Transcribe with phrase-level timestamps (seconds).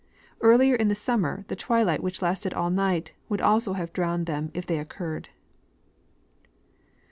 [0.41, 4.49] Earlier in the summer the twHight, which lasted all night, would also have drowned them
[4.55, 5.29] if they occurred.